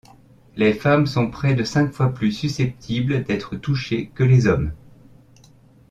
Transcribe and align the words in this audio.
Les 0.55 0.73
femmes 0.73 1.05
sont 1.05 1.29
près 1.29 1.53
de 1.53 1.63
cinq 1.63 1.91
fois 1.93 2.11
plus 2.11 2.31
susceptibles 2.31 3.23
d’être 3.23 3.55
touchées 3.55 4.07
que 4.15 4.23
les 4.23 4.47
hommes. 4.47 4.73